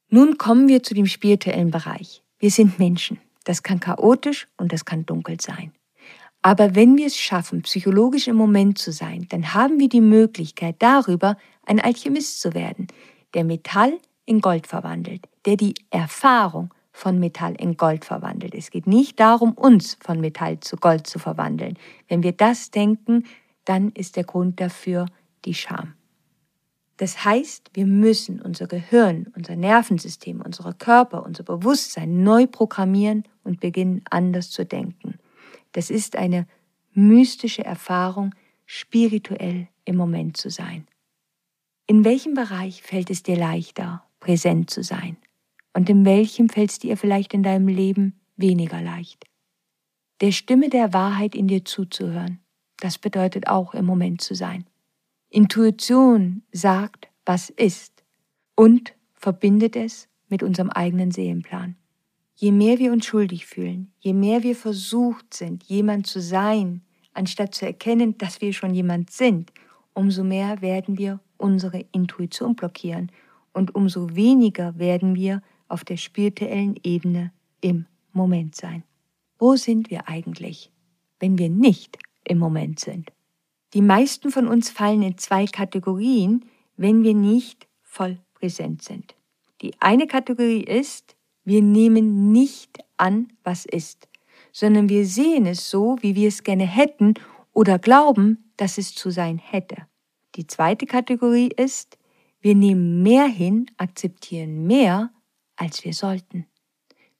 [0.10, 2.22] Nun kommen wir zu dem spirituellen Bereich.
[2.40, 3.20] Wir sind Menschen.
[3.46, 5.72] Das kann chaotisch und das kann dunkel sein.
[6.42, 10.76] Aber wenn wir es schaffen, psychologisch im Moment zu sein, dann haben wir die Möglichkeit
[10.80, 12.88] darüber, ein Alchemist zu werden,
[13.36, 18.56] der Metall in Gold verwandelt, der die Erfahrung von Metall in Gold verwandelt.
[18.56, 21.78] Es geht nicht darum, uns von Metall zu Gold zu verwandeln.
[22.08, 23.26] Wenn wir das denken,
[23.66, 25.06] dann ist der Grund dafür
[25.44, 25.94] die Scham.
[26.98, 33.60] Das heißt, wir müssen unser Gehirn, unser Nervensystem, unsere Körper, unser Bewusstsein neu programmieren und
[33.60, 35.20] beginnen anders zu denken.
[35.74, 36.48] Das ist eine
[36.94, 38.34] mystische Erfahrung,
[38.66, 40.88] spirituell im Moment zu sein.
[41.88, 45.18] In welchem Bereich fällt es dir leichter, präsent zu sein?
[45.74, 49.26] Und in welchem fällt es dir vielleicht in deinem Leben weniger leicht?
[50.22, 52.40] Der Stimme der Wahrheit in dir zuzuhören,
[52.78, 54.66] das bedeutet auch im Moment zu sein.
[55.30, 58.04] Intuition sagt, was ist
[58.56, 61.76] und verbindet es mit unserem eigenen Seelenplan.
[62.36, 66.82] Je mehr wir uns schuldig fühlen, je mehr wir versucht sind, jemand zu sein,
[67.14, 69.54] anstatt zu erkennen, dass wir schon jemand sind,
[69.94, 73.12] umso mehr werden wir unsere Intuition blockieren
[73.54, 78.84] und umso weniger werden wir auf der spirituellen Ebene im Moment sein.
[79.38, 80.72] Wo sind wir eigentlich,
[81.20, 83.12] wenn wir nicht im Moment sind?
[83.74, 86.46] Die meisten von uns fallen in zwei Kategorien,
[86.78, 89.16] wenn wir nicht voll präsent sind.
[89.62, 94.08] Die eine Kategorie ist, wir nehmen nicht an, was ist,
[94.52, 97.16] sondern wir sehen es so, wie wir es gerne hätten
[97.54, 99.88] oder glauben, dass es zu sein hätte.
[100.36, 101.98] Die zweite Kategorie ist,
[102.42, 105.12] wir nehmen mehr hin, akzeptieren mehr,
[105.56, 106.46] als wir sollten.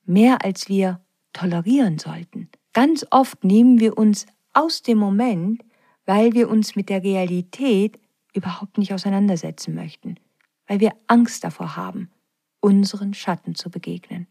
[0.04, 1.00] Mehr, als wir
[1.32, 2.50] tolerieren sollten.
[2.72, 5.62] Ganz oft nehmen wir uns aus dem Moment,
[6.04, 7.98] weil wir uns mit der Realität
[8.34, 10.16] überhaupt nicht auseinandersetzen möchten,
[10.66, 12.10] weil wir Angst davor haben,
[12.60, 14.26] unseren Schatten zu begegnen.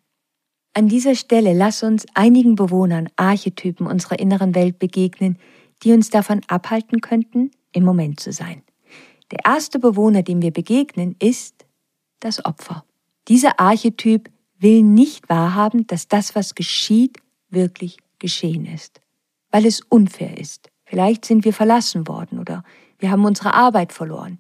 [0.74, 5.40] An dieser Stelle lass uns einigen Bewohnern, Archetypen unserer inneren Welt begegnen,
[5.84, 8.62] die uns davon abhalten könnten, im Moment zu sein.
[9.36, 11.66] Der erste Bewohner, dem wir begegnen, ist
[12.22, 12.86] das Opfer.
[13.28, 17.18] Dieser Archetyp will nicht wahrhaben, dass das, was geschieht,
[17.50, 19.02] wirklich geschehen ist,
[19.52, 20.70] weil es unfair ist.
[20.86, 22.64] Vielleicht sind wir verlassen worden oder
[22.98, 24.40] wir haben unsere Arbeit verloren.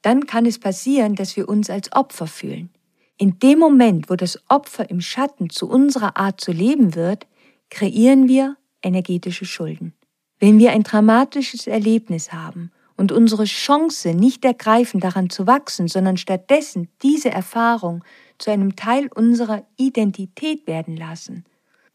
[0.00, 2.70] Dann kann es passieren, dass wir uns als Opfer fühlen.
[3.18, 7.26] In dem Moment, wo das Opfer im Schatten zu unserer Art zu leben wird,
[7.68, 9.92] kreieren wir energetische Schulden.
[10.38, 16.16] Wenn wir ein dramatisches Erlebnis haben und unsere Chance nicht ergreifen, daran zu wachsen, sondern
[16.16, 18.04] stattdessen diese Erfahrung
[18.38, 21.44] zu einem Teil unserer Identität werden lassen,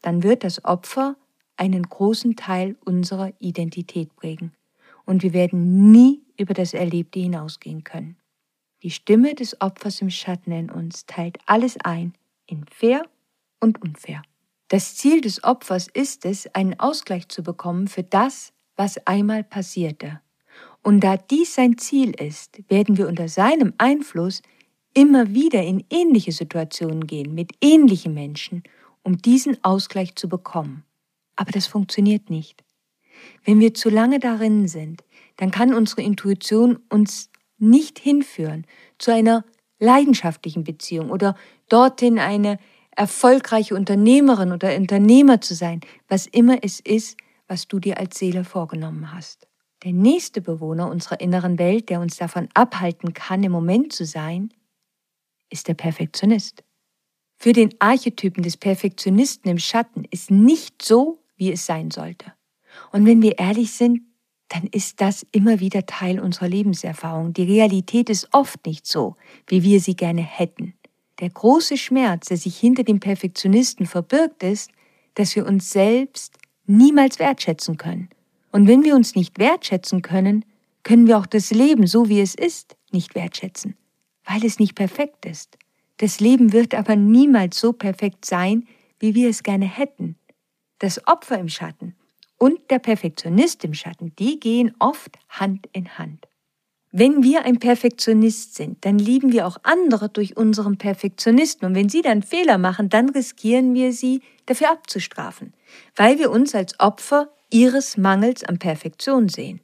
[0.02, 1.16] dann wird das Opfer
[1.56, 4.52] einen großen Teil unserer Identität prägen
[5.06, 8.18] und wir werden nie über das Erlebte hinausgehen können.
[8.82, 12.12] Die Stimme des Opfers im Schatten in uns teilt alles ein
[12.44, 13.02] in fair
[13.60, 14.20] und unfair.
[14.68, 20.20] Das Ziel des Opfers ist es, einen Ausgleich zu bekommen für das, was einmal passierte.
[20.82, 24.42] Und da dies sein Ziel ist, werden wir unter seinem Einfluss
[24.94, 28.62] immer wieder in ähnliche Situationen gehen, mit ähnlichen Menschen,
[29.02, 30.84] um diesen Ausgleich zu bekommen.
[31.36, 32.64] Aber das funktioniert nicht.
[33.44, 35.04] Wenn wir zu lange darin sind,
[35.36, 38.66] dann kann unsere Intuition uns nicht hinführen
[38.98, 39.44] zu einer
[39.78, 41.36] leidenschaftlichen Beziehung oder
[41.68, 42.58] dorthin eine
[42.90, 48.44] erfolgreiche Unternehmerin oder Unternehmer zu sein, was immer es ist, was du dir als Seele
[48.44, 49.47] vorgenommen hast.
[49.84, 54.52] Der nächste Bewohner unserer inneren Welt, der uns davon abhalten kann, im Moment zu sein,
[55.50, 56.64] ist der Perfektionist.
[57.36, 62.32] Für den Archetypen des Perfektionisten im Schatten ist nicht so, wie es sein sollte.
[62.90, 64.00] Und wenn wir ehrlich sind,
[64.48, 67.32] dann ist das immer wieder Teil unserer Lebenserfahrung.
[67.32, 70.74] Die Realität ist oft nicht so, wie wir sie gerne hätten.
[71.20, 74.70] Der große Schmerz, der sich hinter dem Perfektionisten verbirgt, ist,
[75.14, 78.08] dass wir uns selbst niemals wertschätzen können.
[78.50, 80.44] Und wenn wir uns nicht wertschätzen können,
[80.82, 83.76] können wir auch das Leben, so wie es ist, nicht wertschätzen,
[84.24, 85.58] weil es nicht perfekt ist.
[85.98, 88.66] Das Leben wird aber niemals so perfekt sein,
[88.98, 90.16] wie wir es gerne hätten.
[90.78, 91.94] Das Opfer im Schatten
[92.38, 96.28] und der Perfektionist im Schatten, die gehen oft Hand in Hand.
[96.90, 101.66] Wenn wir ein Perfektionist sind, dann lieben wir auch andere durch unseren Perfektionisten.
[101.66, 105.52] Und wenn sie dann Fehler machen, dann riskieren wir sie dafür abzustrafen,
[105.96, 109.60] weil wir uns als Opfer ihres Mangels an Perfektion sehen.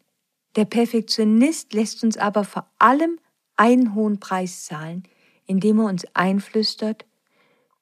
[0.57, 3.19] Der Perfektionist lässt uns aber vor allem
[3.57, 5.05] einen hohen Preis zahlen,
[5.47, 7.05] indem er uns einflüstert,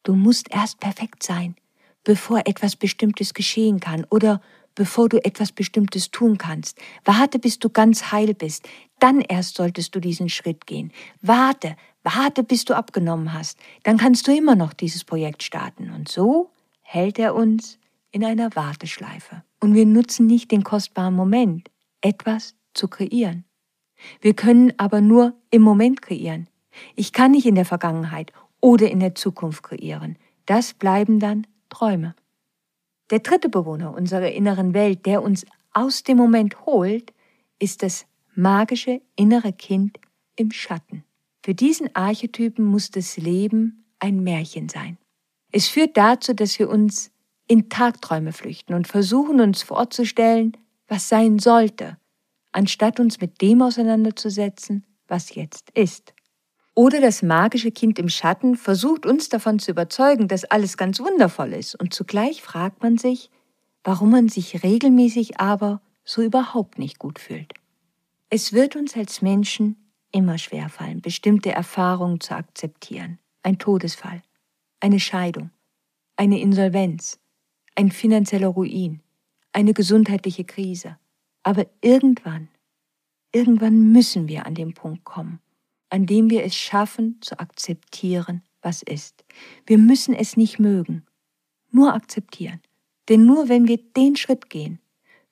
[0.03, 1.55] du musst erst perfekt sein,
[2.05, 4.41] bevor etwas Bestimmtes geschehen kann oder
[4.75, 6.79] bevor du etwas Bestimmtes tun kannst.
[7.05, 8.67] Warte, bis du ganz heil bist.
[8.99, 10.93] Dann erst solltest du diesen Schritt gehen.
[11.21, 13.59] Warte, warte, bis du abgenommen hast.
[13.83, 15.91] Dann kannst du immer noch dieses Projekt starten.
[15.91, 17.79] Und so hält er uns
[18.11, 19.43] in einer Warteschleife.
[19.63, 21.71] Und wir nutzen nicht den kostbaren Moment,
[22.01, 23.45] etwas zu kreieren.
[24.21, 26.49] Wir können aber nur im Moment kreieren.
[26.97, 30.19] Ich kann nicht in der Vergangenheit oder in der Zukunft kreieren.
[30.47, 32.17] Das bleiben dann Träume.
[33.11, 37.13] Der dritte Bewohner unserer inneren Welt, der uns aus dem Moment holt,
[37.61, 40.01] ist das magische innere Kind
[40.35, 41.05] im Schatten.
[41.45, 44.99] Für diesen Archetypen muss das Leben ein Märchen sein.
[45.53, 47.13] Es führt dazu, dass wir uns
[47.47, 50.57] in Tagträume flüchten und versuchen uns vorzustellen,
[50.89, 51.99] was sein sollte,
[52.53, 56.15] anstatt uns mit dem auseinanderzusetzen, was jetzt ist.
[56.75, 61.53] Oder das magische Kind im Schatten versucht uns davon zu überzeugen, dass alles ganz wundervoll
[61.53, 63.31] ist, und zugleich fragt man sich,
[63.85, 67.53] warum man sich regelmäßig aber so überhaupt nicht gut fühlt.
[68.31, 69.77] Es wird uns als Menschen
[70.11, 73.19] immer schwerfallen, bestimmte Erfahrungen zu akzeptieren.
[73.43, 74.23] Ein Todesfall,
[74.81, 75.51] eine Scheidung,
[76.17, 77.19] eine Insolvenz,
[77.75, 79.01] ein finanzieller Ruin,
[79.53, 80.99] eine gesundheitliche Krise.
[81.43, 82.49] Aber irgendwann,
[83.33, 85.41] irgendwann müssen wir an den Punkt kommen,
[85.91, 89.25] an dem wir es schaffen zu akzeptieren, was ist.
[89.67, 91.05] Wir müssen es nicht mögen,
[91.71, 92.61] nur akzeptieren.
[93.09, 94.79] Denn nur wenn wir den Schritt gehen,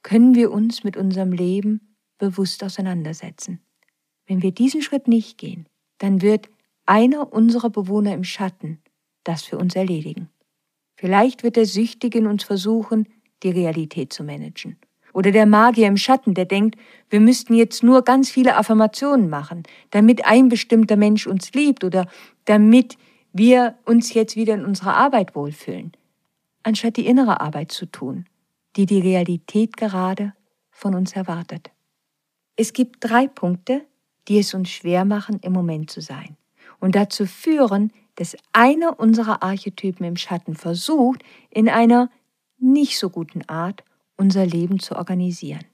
[0.02, 3.60] können wir uns mit unserem Leben bewusst auseinandersetzen.
[4.26, 5.66] Wenn wir diesen Schritt nicht gehen,
[5.98, 6.48] dann wird
[6.86, 8.80] einer unserer Bewohner im Schatten
[9.24, 10.30] das für uns erledigen.
[11.00, 13.08] Vielleicht wird der Süchtige in uns versuchen,
[13.42, 14.76] die Realität zu managen.
[15.14, 19.62] Oder der Magier im Schatten, der denkt, wir müssten jetzt nur ganz viele Affirmationen machen,
[19.92, 22.06] damit ein bestimmter Mensch uns liebt oder
[22.44, 22.98] damit
[23.32, 25.92] wir uns jetzt wieder in unserer Arbeit wohlfühlen,
[26.64, 28.26] anstatt die innere Arbeit zu tun,
[28.76, 30.34] die die Realität gerade
[30.70, 31.70] von uns erwartet.
[32.56, 33.86] Es gibt drei Punkte,
[34.28, 36.36] die es uns schwer machen, im Moment zu sein
[36.78, 42.10] und dazu führen, dass einer unserer Archetypen im Schatten versucht, in einer
[42.58, 43.82] nicht so guten Art
[44.18, 45.64] unser Leben zu organisieren.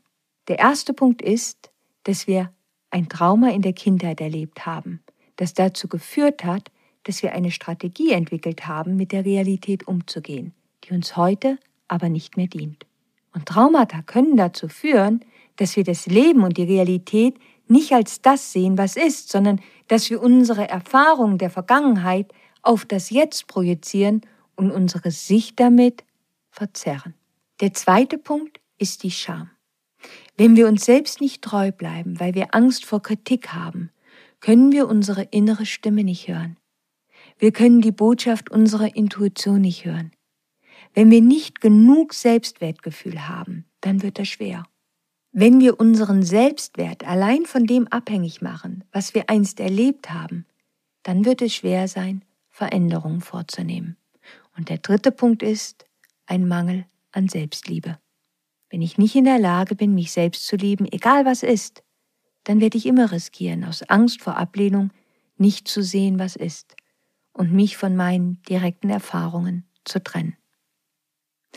[0.47, 1.73] Der erste Punkt ist,
[2.05, 2.53] dass wir
[2.91, 5.03] ein Trauma in der Kindheit erlebt haben,
[5.35, 6.71] das dazu geführt hat,
[7.03, 10.55] dass wir eine Strategie entwickelt haben, mit der Realität umzugehen,
[10.85, 12.87] die uns heute aber nicht mehr dient.
[13.35, 15.25] Und Traumata können dazu führen,
[15.57, 17.35] dass wir das Leben und die Realität
[17.69, 23.11] nicht als das sehen, was ist, sondern dass wir unsere Erfahrungen der Vergangenheit auf das
[23.11, 24.23] Jetzt projizieren
[24.57, 26.05] und unsere Sicht damit
[26.51, 27.15] verzerren.
[27.61, 29.51] Der zweite Punkt ist die Scham.
[30.37, 33.91] Wenn wir uns selbst nicht treu bleiben, weil wir Angst vor Kritik haben,
[34.41, 36.59] können wir unsere innere Stimme nicht hören.
[37.39, 40.13] Wir können die Botschaft unserer Intuition nicht hören.
[40.95, 44.65] Wenn wir nicht genug Selbstwertgefühl haben, dann wird das schwer.
[45.39, 50.47] Wenn wir unseren Selbstwert allein von dem abhängig machen, was wir einst erlebt haben,
[51.03, 53.99] dann wird es schwer sein, Veränderungen vorzunehmen.
[54.57, 55.85] Und der dritte Punkt ist
[56.25, 57.99] ein Mangel an Selbstliebe.
[58.71, 61.83] Wenn ich nicht in der Lage bin, mich selbst zu lieben, egal was ist,
[62.45, 64.91] dann werde ich immer riskieren, aus Angst vor Ablehnung
[65.37, 66.77] nicht zu sehen, was ist
[67.35, 70.39] und mich von meinen direkten Erfahrungen zu trennen.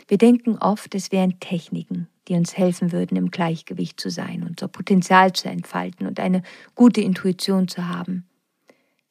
[0.08, 4.68] Wir denken oft, es wären Techniken, die uns helfen würden, im Gleichgewicht zu sein, unser
[4.68, 6.42] Potenzial zu entfalten und eine
[6.74, 8.26] gute Intuition zu haben.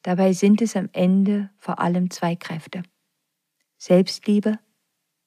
[0.02, 2.82] Dabei sind es am Ende vor allem zwei Kräfte.
[3.76, 4.58] Selbstliebe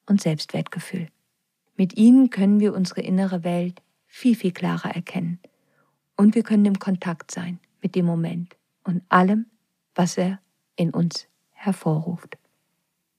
[0.08, 1.08] und Selbstwertgefühl.
[1.76, 5.40] Mit ihnen können wir unsere innere Welt viel, viel klarer erkennen.
[6.16, 9.48] Und wir können im Kontakt sein mit dem Moment und allem,
[9.96, 10.40] was er
[10.76, 12.38] in uns hervorruft.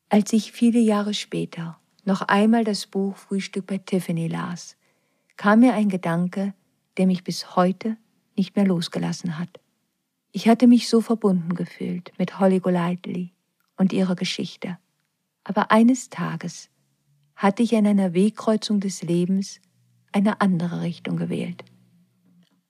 [0.09, 4.77] Als ich viele Jahre später noch einmal das Buch Frühstück bei Tiffany las,
[5.37, 6.55] kam mir ein Gedanke,
[6.97, 7.97] der mich bis heute
[8.37, 9.61] nicht mehr losgelassen hat.
[10.33, 13.33] Ich hatte mich so verbunden gefühlt mit Holly Golightly
[13.77, 14.79] und ihrer Geschichte.
[15.45, 16.71] Aber eines Tages
[17.37, 19.61] hatte ich an einer Wegkreuzung des Lebens
[20.13, 21.65] eine andere Richtung gewählt.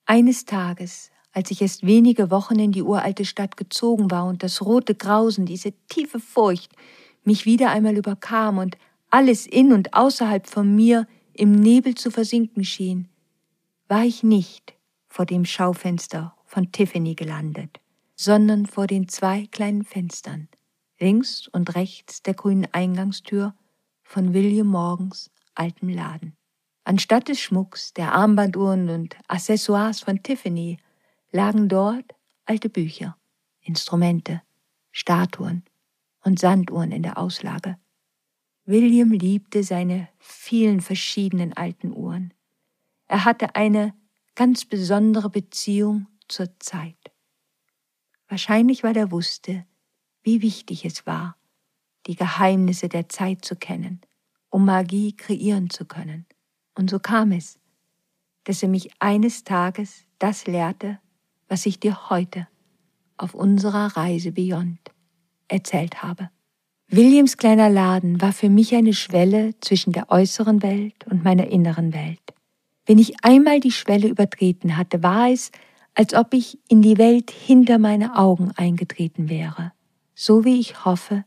[0.06, 4.62] Eines Tages, als ich erst wenige Wochen in die uralte Stadt gezogen war und das
[4.62, 6.72] rote Grausen, diese tiefe Furcht
[7.24, 8.76] mich wieder einmal überkam und
[9.14, 13.08] alles in und außerhalb von mir im Nebel zu versinken schien,
[13.86, 14.74] war ich nicht
[15.06, 17.80] vor dem Schaufenster von Tiffany gelandet,
[18.16, 20.48] sondern vor den zwei kleinen Fenstern,
[20.98, 23.54] links und rechts der grünen Eingangstür
[24.02, 26.36] von William Morgens altem Laden.
[26.82, 30.78] Anstatt des Schmucks, der Armbanduhren und Accessoires von Tiffany
[31.30, 33.16] lagen dort alte Bücher,
[33.60, 34.42] Instrumente,
[34.90, 35.62] Statuen
[36.24, 37.76] und Sanduhren in der Auslage.
[38.66, 42.32] William liebte seine vielen verschiedenen alten Uhren.
[43.06, 43.94] Er hatte eine
[44.34, 46.96] ganz besondere Beziehung zur Zeit.
[48.26, 49.66] Wahrscheinlich, weil er wusste,
[50.22, 51.36] wie wichtig es war,
[52.06, 54.00] die Geheimnisse der Zeit zu kennen,
[54.48, 56.26] um Magie kreieren zu können.
[56.74, 57.60] Und so kam es,
[58.44, 60.98] dass er mich eines Tages das lehrte,
[61.48, 62.48] was ich dir heute
[63.18, 64.80] auf unserer Reise Beyond
[65.48, 66.30] erzählt habe.
[66.88, 71.94] Williams kleiner Laden war für mich eine Schwelle zwischen der äußeren Welt und meiner inneren
[71.94, 72.20] Welt.
[72.86, 75.50] Wenn ich einmal die Schwelle übertreten hatte, war es,
[75.94, 79.72] als ob ich in die Welt hinter meine Augen eingetreten wäre,
[80.14, 81.24] so wie ich hoffe,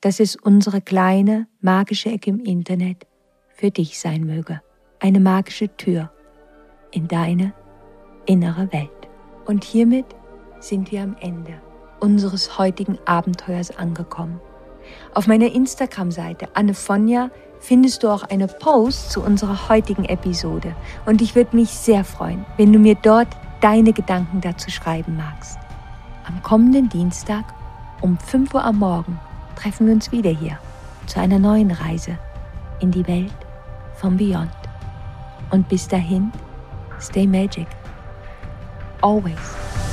[0.00, 3.06] dass es unsere kleine magische Ecke im Internet
[3.54, 4.60] für dich sein möge.
[4.98, 6.12] Eine magische Tür
[6.90, 7.54] in deine
[8.26, 8.90] innere Welt.
[9.46, 10.06] Und hiermit
[10.58, 11.60] sind wir am Ende
[12.00, 14.40] unseres heutigen Abenteuers angekommen.
[15.14, 17.30] Auf meiner Instagram-Seite Annefonja
[17.60, 20.74] findest du auch eine Post zu unserer heutigen Episode
[21.06, 23.28] und ich würde mich sehr freuen, wenn du mir dort
[23.60, 25.58] deine Gedanken dazu schreiben magst.
[26.26, 27.44] Am kommenden Dienstag
[28.00, 29.18] um 5 Uhr am Morgen
[29.56, 30.58] treffen wir uns wieder hier
[31.06, 32.18] zu einer neuen Reise
[32.80, 33.32] in die Welt
[33.94, 34.50] vom Beyond.
[35.50, 36.32] Und bis dahin,
[36.98, 37.66] stay magic.
[39.02, 39.91] Always.